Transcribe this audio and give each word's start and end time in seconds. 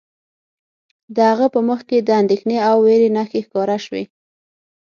د 1.15 1.17
هغه 1.31 1.47
په 1.53 1.59
مخ 1.67 1.79
کې 1.89 1.97
د 2.01 2.09
اندیښنې 2.21 2.57
او 2.69 2.75
ویرې 2.85 3.09
نښې 3.15 3.39
ښکاره 3.45 3.77
شوې 3.85 4.03